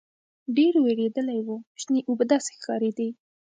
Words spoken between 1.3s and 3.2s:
وو شنې اوبه داسې ښکارېدې.